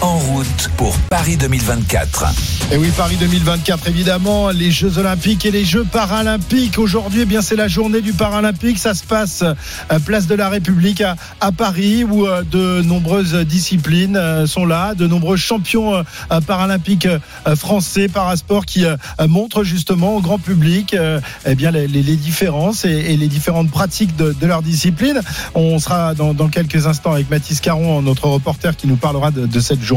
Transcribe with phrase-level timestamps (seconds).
[0.00, 2.26] En route pour Paris 2024.
[2.72, 6.78] Et oui, Paris 2024, évidemment, les Jeux Olympiques et les Jeux Paralympiques.
[6.78, 8.78] Aujourd'hui, eh bien, c'est la journée du Paralympique.
[8.78, 9.44] Ça se passe
[9.88, 14.94] à Place de la République à, Paris, où euh, de nombreuses disciplines euh, sont là,
[14.94, 18.96] de nombreux champions euh, paralympiques euh, français, parasport, qui euh,
[19.28, 21.86] montrent justement au grand public euh, eh bien, les,
[22.16, 25.20] différences et, les différentes pratiques de, de leur discipline.
[25.54, 29.82] On sera dans, quelques instants avec Mathis Caron, notre reporter, qui nous parlera de cette
[29.82, 29.93] journée.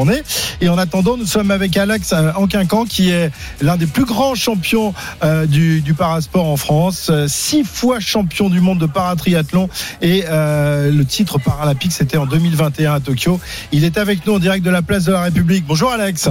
[0.61, 4.93] Et en attendant, nous sommes avec Alex Anquincan, qui est l'un des plus grands champions
[5.23, 9.69] euh, du, du parasport en France, Euh, six fois champion du monde de paratriathlon.
[10.01, 13.39] Et euh, le titre paralympique, c'était en 2021 à Tokyo.
[13.71, 15.65] Il est avec nous en direct de la place de la République.
[15.65, 16.29] Bonjour Alex.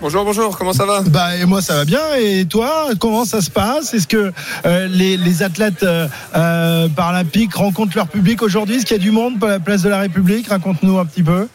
[0.00, 1.02] Bonjour, bonjour, comment ça va?
[1.02, 2.14] Bah et moi ça va bien.
[2.20, 3.94] Et toi comment ça se passe?
[3.94, 4.32] Est-ce que
[4.64, 8.76] euh, les, les athlètes euh, paralympiques rencontrent leur public aujourd'hui?
[8.76, 10.48] Est-ce qu'il y a du monde pour la place de la République?
[10.48, 11.48] Raconte-nous un petit peu.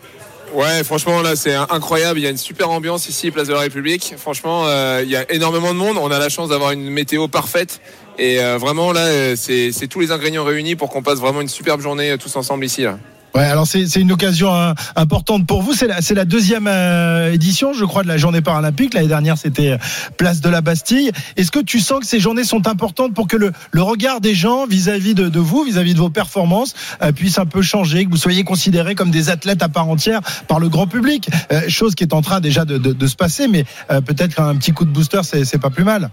[0.54, 2.20] Ouais, franchement, là, c'est incroyable.
[2.20, 4.14] Il y a une super ambiance ici, place de la République.
[4.18, 5.98] Franchement, euh, il y a énormément de monde.
[5.98, 7.82] On a la chance d'avoir une météo parfaite.
[8.20, 11.50] Et euh, vraiment, là, euh, c'est tous les ingrédients réunis pour qu'on passe vraiment une
[11.50, 12.84] superbe journée tous ensemble ici.
[12.84, 13.00] Là.
[13.36, 15.74] Ouais, alors c'est une occasion hein, importante pour vous.
[15.74, 18.94] C'est la, la deuxième euh, édition, je crois, de la journée paralympique.
[18.94, 19.78] L'année dernière, c'était euh,
[20.18, 21.12] place de la Bastille.
[21.36, 24.36] Est-ce que tu sens que ces journées sont importantes pour que le, le regard des
[24.36, 28.12] gens vis-à-vis de, de vous, vis-à-vis de vos performances, euh, puisse un peu changer, que
[28.12, 31.28] vous soyez considérés comme des athlètes à part entière par le grand public?
[31.52, 34.36] Euh, Chose qui est en train déjà de, de, de se passer, mais euh, peut-être
[34.36, 36.12] qu'un petit coup de booster, c'est pas plus mal.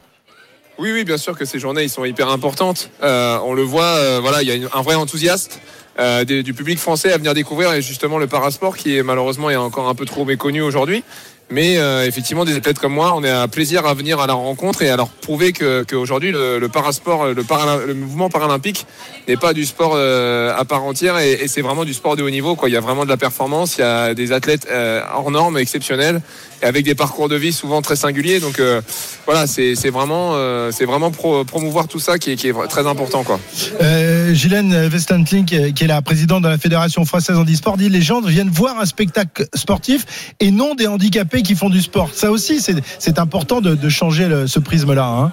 [0.79, 2.89] Oui, oui, bien sûr que ces journées, ils sont hyper importantes.
[3.03, 5.51] Euh, on le voit, voilà, il y a une- un vrai enthousiasme
[6.01, 9.89] euh, du public français à venir découvrir justement le parasport qui est malheureusement est encore
[9.89, 11.05] un peu trop méconnu aujourd'hui.
[11.51, 14.35] Mais euh, effectivement, des athlètes comme moi, on est à plaisir à venir à la
[14.35, 18.87] rencontre et à leur prouver que qu'aujourd'hui le, le parasport, le, mouvement paralympique
[19.27, 22.31] n'est pas du sport euh, à part entière et, c'est vraiment du sport de haut
[22.31, 22.57] niveau.
[22.67, 25.59] Il y a vraiment de la performance, il y a des athlètes euh, hors normes,
[25.59, 26.21] exceptionnels,
[26.63, 28.39] et avec des parcours de vie souvent très singuliers.
[28.39, 28.61] Donc
[29.27, 30.35] voilà, c'est vraiment,
[30.71, 33.25] vraiment pro- promouvoir tout ça qui est, très important.
[33.25, 33.41] Quoi.
[33.81, 38.79] Euh, qui est la présidente de la Fédération française handisport, dit les gens viennent voir
[38.79, 42.11] un spectacle sportif et non des handicapés qui font du sport.
[42.13, 45.07] Ça aussi, c'est important de, changer ce prisme-là.
[45.07, 45.33] Hein.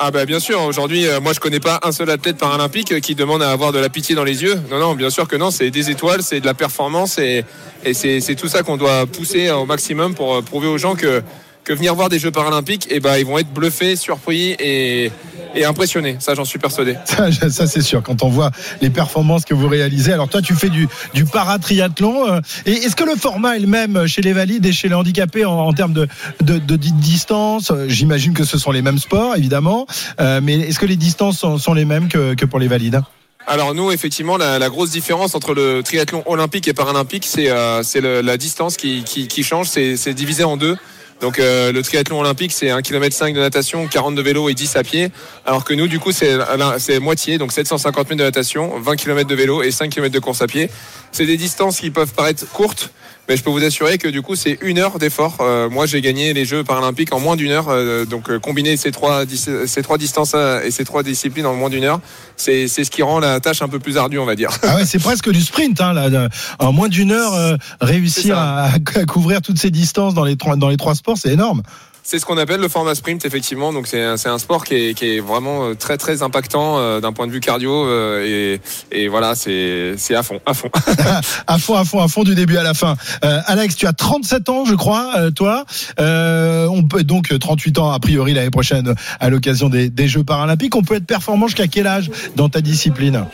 [0.00, 3.00] Ah bah bien sûr, aujourd'hui, euh, moi je connais pas un seul athlète paralympique euh,
[3.00, 4.54] qui demande à avoir de la pitié dans les yeux.
[4.70, 7.44] Non, non, bien sûr que non, c'est des étoiles, c'est de la performance et,
[7.92, 11.20] c'est tout ça qu'on doit pousser au maximum pour euh, prouver aux gens que,
[11.68, 15.12] que venir voir des Jeux paralympiques, et ben ils vont être bluffés, surpris et,
[15.54, 16.16] et impressionnés.
[16.18, 16.96] Ça, j'en suis persuadé.
[17.04, 20.12] Ça, ça, c'est sûr, quand on voit les performances que vous réalisez.
[20.14, 22.26] Alors toi, tu fais du, du paratriathlon.
[22.32, 24.94] euh, Et est-ce que le format est le même chez les valides et chez les
[24.94, 26.08] handicapés en, en termes de,
[26.42, 27.70] de, de di- distance?
[27.70, 29.86] Euh, J'imagine que ce sont les mêmes sports, évidemment.
[30.20, 33.02] Euh, mais est-ce que les distances sont, sont les mêmes que, que pour les valides?
[33.46, 37.82] Alors nous, effectivement, la, la grosse différence entre le triathlon olympique et paralympique, c'est euh,
[38.22, 40.76] la distance qui, qui, qui change, c'est divisé en deux.
[41.20, 44.54] Donc euh, le triathlon olympique, c'est 1 km 5 de natation, 40 de vélo et
[44.54, 45.10] 10 à pied.
[45.44, 46.38] Alors que nous, du coup, c'est
[46.78, 50.18] c'est moitié, donc 750 mètres de natation, 20 km de vélo et 5 km de
[50.20, 50.70] course à pied.
[51.10, 52.92] C'est des distances qui peuvent paraître courtes,
[53.28, 55.38] mais je peux vous assurer que du coup, c'est une heure d'effort.
[55.40, 57.68] Euh, moi, j'ai gagné les Jeux paralympiques en moins d'une heure.
[57.68, 59.24] euh, donc euh, combiner ces trois,
[59.66, 62.00] ces trois distances et ces trois disciplines en moins d'une heure,
[62.36, 64.50] c'est c'est ce qui rend la tâche un peu plus ardue, on va dire.
[64.62, 66.28] Ah ouais, c'est presque du sprint, hein, là.
[66.58, 70.56] En moins d'une heure, euh, réussir à, à couvrir toutes ces distances dans les trois,
[70.56, 71.62] dans les trois sports, c'est énorme.
[72.10, 73.70] C'est ce qu'on appelle le format sprint, effectivement.
[73.70, 77.32] Donc c'est un, sport qui est, vraiment euh, très très impactant euh, d'un point de
[77.32, 78.56] vue cardio euh,
[78.90, 80.70] et, voilà, c'est à fond, à fond.
[81.46, 82.96] à fond, à fond, à fond du début à la fin.
[83.20, 85.66] Alex, tu as 37 ans, je crois, toi.
[85.98, 90.76] On peut donc 38 ans a priori l'année prochaine à l'occasion des, des Jeux paralympiques.
[90.76, 93.26] On peut être performant jusqu'à quel âge dans ta discipline?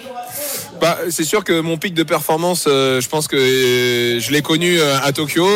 [0.81, 4.43] Bah, c'est sûr que mon pic de performance, euh, je pense que euh, je l'ai
[4.43, 5.47] connu euh, à Tokyo.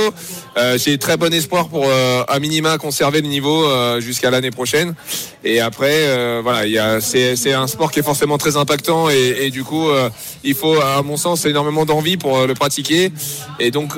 [0.56, 4.51] Euh, J'ai très bon espoir pour euh, à minima conserver le niveau euh, jusqu'à l'année
[4.51, 4.95] prochaine.
[5.45, 9.87] Et après, voilà, c'est un sport qui est forcément très impactant et, et du coup,
[10.45, 13.13] il faut, à mon sens, énormément d'envie pour le pratiquer.
[13.60, 13.92] Et donc,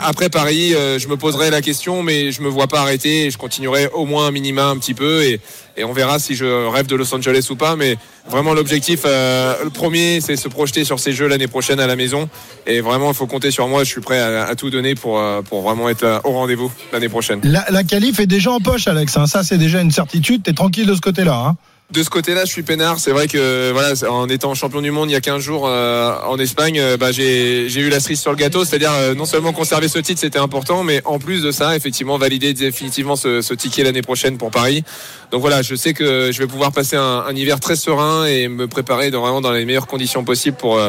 [0.00, 3.26] après Paris, je me poserai la question, mais je me vois pas arrêter.
[3.26, 5.40] Et je continuerai au moins un minima un petit peu et
[5.76, 7.74] et on verra si je rêve de Los Angeles ou pas.
[7.76, 7.96] Mais
[8.28, 11.96] vraiment, l'objectif, euh, le premier, c'est se projeter sur ces jeux l'année prochaine à la
[11.96, 12.28] maison.
[12.66, 13.84] Et vraiment, il faut compter sur moi.
[13.84, 17.40] Je suis prêt à, tout donner pour, euh, vraiment être euh, au rendez-vous l'année prochaine.
[17.44, 19.16] La, la qualif est déjà en poche, Alex.
[19.16, 19.26] hein.
[19.26, 20.42] Ça, c'est déjà une certitude.
[20.42, 21.44] T'es tranquille de ce côté-là.
[21.46, 21.56] Hein.
[21.90, 22.98] De ce côté-là, je suis peinard.
[22.98, 26.14] C'est vrai que voilà, en étant champion du monde il y a 15 jours euh,
[26.26, 28.64] en Espagne, euh, bah, j'ai eu la cerise sur le gâteau.
[28.64, 32.16] C'est-à-dire euh, non seulement conserver ce titre, c'était important, mais en plus de ça, effectivement,
[32.16, 34.84] valider définitivement ce, ce ticket l'année prochaine pour Paris.
[35.32, 38.48] Donc voilà, je sais que je vais pouvoir passer un, un hiver très serein et
[38.48, 40.80] me préparer vraiment dans les meilleures conditions possibles pour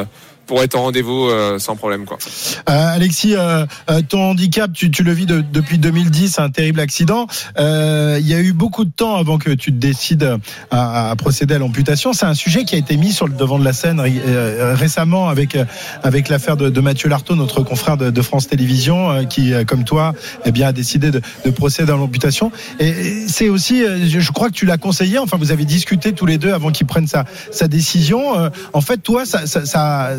[0.45, 2.05] pour être en rendez-vous euh, sans problème.
[2.05, 2.17] Quoi.
[2.69, 3.65] Euh, Alexis, euh,
[4.09, 7.27] ton handicap, tu, le vis de, depuis 2010, un terrible accident.
[7.57, 10.37] Il y a eu beaucoup de temps avant que tu te décides
[10.69, 12.13] à, procéder à l'amputation.
[12.13, 15.57] C'est un sujet qui a été mis sur le devant de la scène récemment avec
[16.03, 20.13] avec l'affaire de, Mathieu Lartaud, notre confrère de, France Télévisions, qui, comme toi,
[20.45, 22.51] eh bien, a décidé de, de procéder à l'amputation.
[22.79, 25.17] Et c'est aussi, je crois que tu l'as conseillé.
[25.17, 28.51] Enfin, vous avez discuté tous les deux avant qu'il prenne sa, sa décision.
[28.73, 29.65] En fait, toi, ça, ça,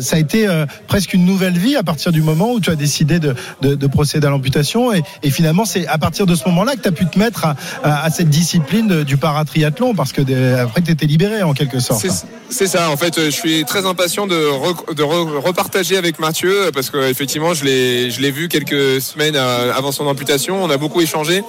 [0.01, 2.69] ça, ça a été euh, presque une nouvelle vie à partir du moment où tu
[2.69, 3.33] as décidé de,
[3.63, 4.93] de, de procéder à l'amputation.
[4.93, 5.01] Et,
[5.31, 7.47] finalement, c'est à partir de ce moment-là que tu as pu te mettre
[7.83, 10.21] à, cette discipline du paratriathlon parce que
[10.61, 12.05] après, tu étais libéré en quelque sorte.
[12.49, 12.91] C'est ça.
[12.91, 17.65] En fait, je suis très impatient de, re, de repartager avec Mathieu parce qu'effectivement, je
[17.65, 20.63] l'ai vu quelques semaines euh, avant son amputation.
[20.63, 21.41] On a beaucoup échangé.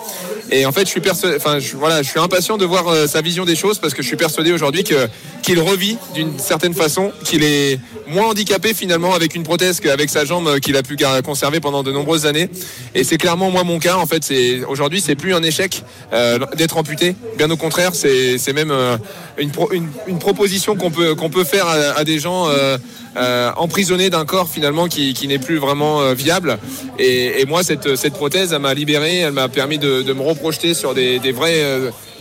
[0.51, 1.03] Et en fait, je suis
[1.37, 4.07] enfin, voilà, je suis impatient de voir euh, sa vision des choses parce que je
[4.07, 4.85] suis persuadé aujourd'hui
[5.43, 10.25] qu'il revit d'une certaine façon, qu'il est moins handicapé finalement avec une prothèse qu'avec sa
[10.25, 12.49] jambe qu'il a pu conserver pendant de nombreuses années.
[12.95, 13.97] Et c'est clairement moi mon cas.
[13.97, 17.15] En fait, c'est aujourd'hui c'est plus un échec euh, d'être amputé.
[17.37, 18.97] Bien au contraire, c'est même euh,
[19.39, 22.49] une, pro, une, une, proposition qu'on peut faire à, des gens.
[22.49, 22.79] Euh,
[23.17, 26.59] euh, emprisonné d'un corps finalement qui, n'est plus vraiment euh, viable.
[26.99, 31.21] Et, moi, cette, prothèse, elle m'a libéré, elle m'a permis de, me reprojeter sur des,
[31.21, 31.63] des vrais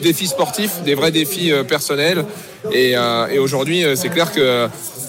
[0.03, 2.25] défis sportifs, des vrais défis personnels.
[2.71, 2.95] Et
[3.39, 4.67] aujourd'hui, c'est clair que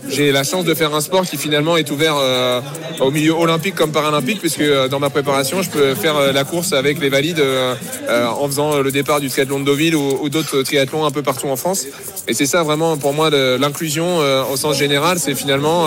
[0.08, 2.60] j'ai la chance de faire un sport qui finalement est ouvert euh,
[3.00, 6.44] au milieu olympique comme paralympique, puisque euh, dans ma préparation, je peux faire euh, la
[6.44, 7.42] course avec les valides
[8.10, 11.56] en faisant le départ du triathlon de Deauville ou, d'autres triathlons un peu partout en
[11.56, 11.86] France.
[12.28, 14.18] Et c'est ça vraiment pour moi l'inclusion
[14.50, 15.86] au sens général, c'est finalement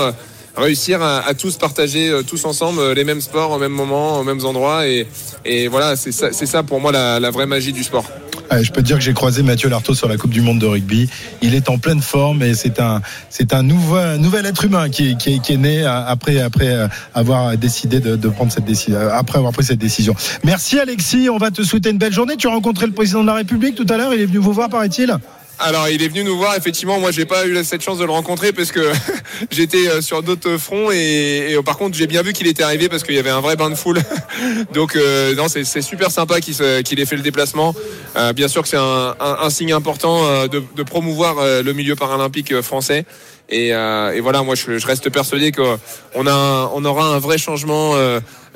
[0.56, 4.88] réussir à, tous partager tous ensemble les mêmes sports au même moment, aux mêmes endroits.
[4.88, 5.08] Et,
[5.46, 8.06] et voilà, c'est ça, ça pour moi la vraie magie du sport.
[8.52, 11.10] Je peux dire que j'ai croisé Mathieu Lartaud sur la Coupe du Monde de rugby.
[11.42, 15.18] Il est en pleine forme et c'est un, c'est un nouveau, nouvel être humain qui,
[15.18, 19.54] qui, qui, est né après, après avoir décidé de, de, prendre cette décision, après avoir
[19.54, 20.16] pris cette décision.
[20.44, 22.36] Merci Alexis, on va te souhaiter une belle journée.
[22.38, 24.54] Tu as rencontré le président de la République tout à l'heure, il est venu vous
[24.54, 25.18] voir, paraît-il?
[25.59, 26.56] Alors, il est venu nous voir.
[26.56, 28.92] Effectivement, moi, j'ai pas eu cette chance de le rencontrer parce que
[29.51, 33.04] j'étais sur d'autres fronts et, et, par contre, j'ai bien vu qu'il était arrivé parce
[33.04, 34.01] qu'il y avait un vrai bain de foule.
[34.74, 37.75] Donc, euh, non, c'est super sympa qu'il qu ait fait le déplacement.
[38.18, 42.62] Euh, bien sûr que c'est un, signe important euh, de, promouvoir euh, le milieu paralympique
[42.62, 43.06] français.
[43.50, 47.38] Et, euh, et voilà, moi, je, je reste persuadé qu'on a, on aura un vrai
[47.38, 47.96] changement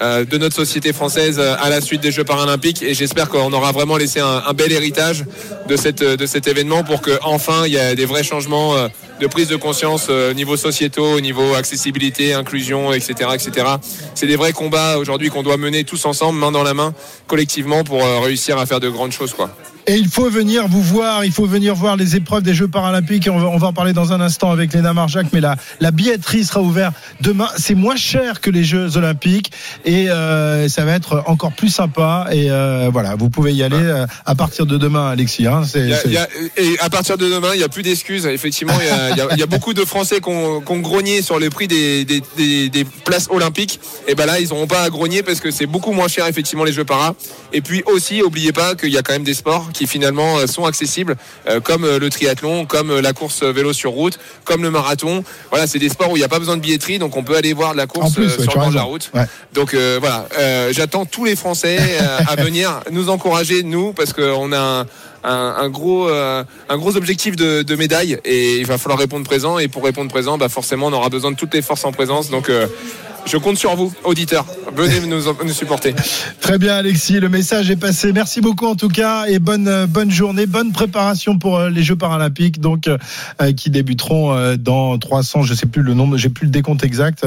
[0.02, 3.54] euh, de notre société française euh, à la suite des Jeux paralympiques et j'espère qu'on
[3.54, 5.26] aura vraiment laissé un, un, bel héritage
[5.68, 8.88] de, cette, de cet événement pour qu'enfin il y ait des vrais changements euh,
[9.20, 13.30] de prise de conscience au niveau sociétaux, au niveau accessibilité, inclusion, etc.
[13.36, 13.68] etc.
[14.16, 16.96] C'est des vrais combats aujourd'hui qu'on doit mener tous ensemble, main dans la main,
[17.28, 19.36] collectivement pour réussir à faire de grandes choses.
[19.36, 19.52] Quoi.
[19.88, 23.28] Et il faut venir vous voir, il faut venir voir les épreuves des Jeux paralympiques.
[23.32, 25.92] On va, on va en parler dans un instant avec Léna Marjac, mais la, la
[25.92, 27.48] billetterie sera ouverte demain.
[27.58, 29.52] C'est moins cher que les Jeux olympiques
[29.84, 32.28] et euh, ça va être encore plus sympa.
[32.32, 35.48] Et euh, voilà, vous pouvez y aller euh, à partir de demain, Alexis.
[35.48, 37.84] Hein, c'est, y a, y a, et à partir de demain, il n'y a plus
[37.84, 38.28] d'excuses.
[38.28, 40.80] Effectivement, il y a, y, a, y a, beaucoup de Français qui ont, qui ont
[40.80, 43.80] grogné sur le prix des, des, des, des places olympiques.
[44.08, 46.66] Et ben là, ils n'auront pas à grogner parce que c'est beaucoup moins cher, effectivement,
[46.66, 47.16] les Jeux para.
[47.52, 50.48] Et puis aussi, oubliez pas qu'il y a quand même des sports qui finalement euh,
[50.48, 51.16] sont accessibles,
[51.48, 55.24] euh, comme euh, le triathlon, comme la course vélo sur route, comme le marathon.
[55.50, 57.36] Voilà, c'est des sports où il n'y a pas besoin de billetterie, donc on peut
[57.36, 59.12] aller voir de la course plus, sur ouais, le la route.
[59.14, 59.26] Ouais.
[59.54, 61.78] Donc euh, voilà, euh, j'attends tous les Français
[62.28, 64.86] à venir nous encourager, nous, parce qu'on a un,
[65.24, 69.26] un, un, gros, euh, un gros objectif de, de, médaille et il va falloir répondre
[69.26, 69.60] présent.
[69.60, 72.30] Et pour répondre présent, bah forcément, on aura besoin de toutes les forces en présence.
[72.30, 72.68] Donc euh,
[73.26, 74.46] je compte sur vous, auditeurs.
[74.76, 75.94] Venez nous, nous, supporter.
[76.40, 77.20] Très bien, Alexis.
[77.20, 78.12] Le message est passé.
[78.14, 82.60] Merci beaucoup en tout cas et bonne bonne journée, bonne préparation pour les Jeux paralympiques,
[82.60, 85.44] donc euh, qui débuteront euh, dans 300.
[85.44, 87.26] Je sais plus le nombre, j'ai plus le décompte exact,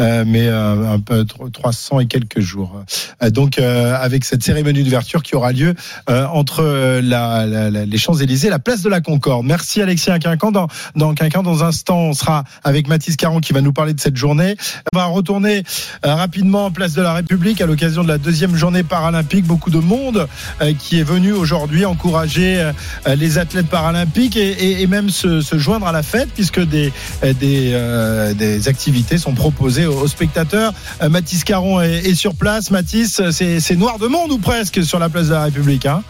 [0.00, 2.82] euh, mais un peu 300 et quelques jours.
[3.30, 5.74] donc avec cette cérémonie d'ouverture qui aura lieu
[6.08, 6.62] entre
[7.00, 9.44] les Champs Élysées, et la place de la Concorde.
[9.44, 10.52] Merci Alexis Quincan.
[10.52, 13.94] Dans dans Quincan, dans un instant, on sera avec Mathis Caron qui va nous parler
[13.94, 14.56] de cette journée.
[14.92, 15.62] On va retourner euh,
[16.04, 19.44] rapidement en place de la République à l'occasion de la deuxième journée paralympique.
[19.46, 20.28] Beaucoup de monde
[20.60, 22.60] euh, qui est venu aujourd'hui encourager
[23.06, 28.68] euh, les athlètes paralympiques et, même se, joindre à la fête puisque des, des, des
[28.68, 30.72] activités sont proposées aux, spectateurs.
[31.08, 32.70] Mathis Caron est, est, sur place.
[32.70, 36.02] Mathis, c'est noir de monde ou presque sur la place de la République hein?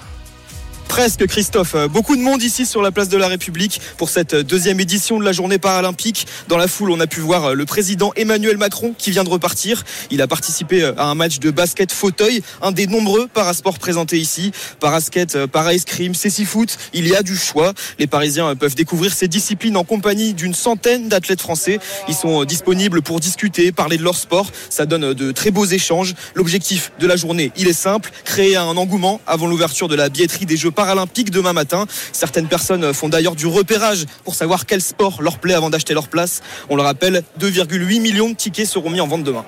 [0.95, 1.75] Presque, Christophe.
[1.91, 5.25] Beaucoup de monde ici sur la place de la République pour cette deuxième édition de
[5.25, 6.29] la journée paralympique.
[6.47, 9.83] Dans la foule, on a pu voir le président Emmanuel Macron qui vient de repartir.
[10.13, 14.53] Il a participé à un match de basket fauteuil, un des nombreux parasports présentés ici.
[14.79, 16.79] Parasket, para-escrime, foot.
[16.93, 17.73] Il y a du choix.
[17.99, 21.81] Les Parisiens peuvent découvrir ces disciplines en compagnie d'une centaine d'athlètes français.
[22.07, 24.47] Ils sont disponibles pour discuter, parler de leur sport.
[24.71, 26.15] Ça donne de très beaux échanges.
[26.37, 30.47] L'objectif de la journée, il est simple, créer un engouement avant l'ouverture de la billetterie
[30.47, 30.84] des Jeux paralympiques
[31.31, 31.87] demain matin.
[32.13, 36.09] Certaines personnes font d'ailleurs du repérage pour savoir quel sport leur plaît avant d'acheter leur
[36.09, 36.43] place.
[36.69, 39.45] On le rappelle, 2,8 millions de tickets seront mis en vente demain.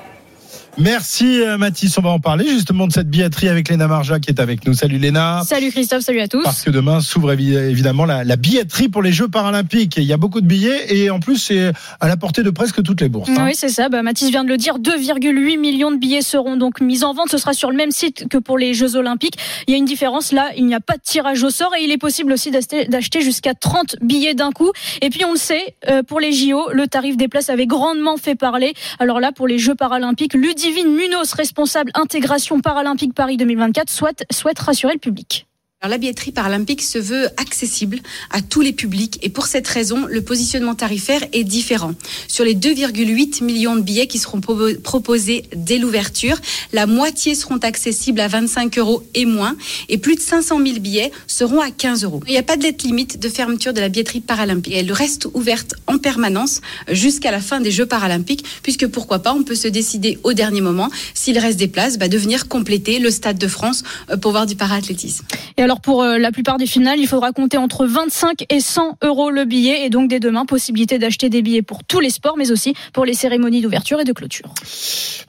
[0.78, 4.28] Merci euh, Mathis, on va en parler justement de cette billetterie avec Léna Marja qui
[4.28, 4.74] est avec nous.
[4.74, 5.40] Salut Léna.
[5.46, 6.42] Salut Christophe, salut à tous.
[6.42, 9.96] Parce que demain s'ouvre évidemment la, billetterie pour les Jeux paralympiques.
[9.96, 12.82] Il y a beaucoup de billets et en plus c'est à la portée de presque
[12.82, 13.30] toutes les bourses.
[13.30, 13.46] Hein.
[13.46, 16.82] Oui c'est ça, bah, Mathis vient de le dire, 2,8 millions de billets seront donc
[16.82, 17.30] mis en vente.
[17.30, 19.38] Ce sera sur le même site que pour les Jeux olympiques.
[19.66, 21.84] Il y a une différence là, il n'y a pas de tirage au sort et
[21.84, 24.72] il est possible aussi d'acheter jusqu'à 30 billets d'un coup.
[25.00, 28.18] Et puis on le sait, euh, pour les JO, le tarif des places avait grandement
[28.18, 28.74] fait parler.
[28.98, 30.34] Alors là pour les Jeux paralympiques,
[30.66, 35.45] Ludivine Divine Munoz, responsable intégration paralympique Paris 2024, souhaite, souhaite rassurer le public
[35.82, 37.98] la billetterie paralympique se veut accessible
[38.30, 41.92] à tous les publics et pour cette raison, le positionnement tarifaire est différent.
[42.28, 46.38] Sur les 2,8 millions de billets qui seront proposés dès l'ouverture,
[46.72, 49.54] la moitié seront accessibles à 25 euros et moins
[49.90, 52.22] et plus de 500 000 billets seront à 15 euros.
[52.26, 54.74] Il n'y a pas de date limite de fermeture de la billetterie paralympique.
[54.74, 59.42] Elle reste ouverte en permanence jusqu'à la fin des Jeux paralympiques puisque pourquoi pas, on
[59.42, 63.10] peut se décider au dernier moment, s'il reste des places, bah, de venir compléter le
[63.10, 65.26] Stade de France euh, pour voir du paraathlétisme.
[65.66, 69.30] Alors pour euh, la plupart des finales, il faudra compter entre 25 et 100 euros
[69.30, 69.84] le billet.
[69.84, 73.04] Et donc dès demain, possibilité d'acheter des billets pour tous les sports, mais aussi pour
[73.04, 74.54] les cérémonies d'ouverture et de clôture.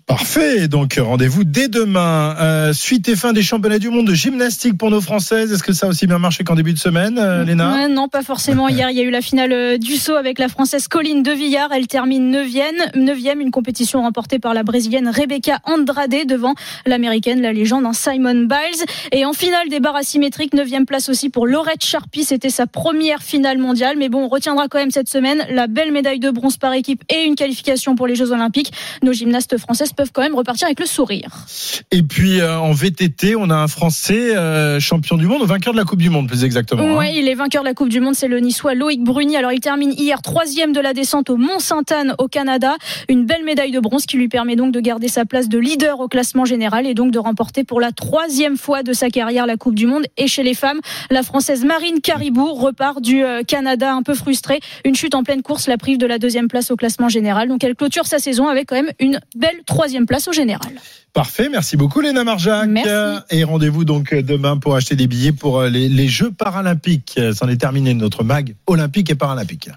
[0.06, 0.68] Parfait.
[0.68, 2.36] Donc rendez-vous dès demain.
[2.40, 5.52] Euh, suite et fin des championnats du monde de gymnastique pour nos Françaises.
[5.52, 8.22] Est-ce que ça a aussi bien marché qu'en début de semaine, euh, Léna Non, pas
[8.22, 8.70] forcément.
[8.70, 11.72] Hier, il y a eu la finale du saut avec la Française Colline de Villard.
[11.74, 16.54] Elle termine 9e, 9e une compétition remportée par la Brésilienne Rebecca Andrade devant
[16.86, 18.86] l'Américaine, la légende, en Simon Biles.
[19.12, 22.24] Et en finale des barres asymétriques, 9e place aussi pour Laurette Charpie.
[22.26, 23.96] C'était sa première finale mondiale.
[23.98, 27.04] Mais bon, on retiendra quand même cette semaine la belle médaille de bronze par équipe
[27.10, 28.74] et une qualification pour les Jeux Olympiques.
[29.04, 31.46] Nos gymnastes françaises peuvent quand même repartir avec le sourire.
[31.92, 35.78] Et puis euh, en VTT, on a un Français euh, champion du monde, vainqueur de
[35.78, 36.98] la Coupe du Monde plus exactement.
[36.98, 37.12] Oui, hein.
[37.16, 39.38] il est vainqueur de la Coupe du Monde, c'est le Niçois Loïc Bruni.
[39.38, 42.76] Alors il termine hier troisième de la descente au Mont Sainte-Anne au Canada.
[43.08, 46.02] Une belle médaille de bronze qui lui permet donc de garder sa place de leader
[46.02, 49.58] au classement général et donc de remporter pour la troisième fois de sa carrière la
[49.58, 50.06] Coupe du Monde.
[50.18, 54.60] Et chez les femmes, la Française Marine Caribou repart du euh, Canada un peu frustrée.
[54.84, 57.48] Une chute en pleine course la prive de la deuxième place au classement général.
[57.50, 60.72] Donc elle clôture sa saison avec quand même une belle troisième place au général.
[61.14, 62.68] Parfait, merci beaucoup Léna Marjac.
[62.68, 62.90] Merci.
[63.32, 67.20] Et rendez-vous donc demain pour acheter des billets pour euh, les, les Jeux paralympiques.
[67.34, 69.70] C'en est terminé notre mag olympique et paralympique.